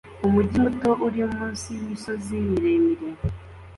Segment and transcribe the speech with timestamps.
[0.25, 3.07] Umujyi muto uri munsi yimisozi miremire